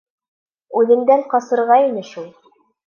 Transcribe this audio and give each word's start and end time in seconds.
—Үҙемдән 0.79 1.23
ҡасырға 1.35 1.81
ине 1.91 2.09
шул. 2.13 2.31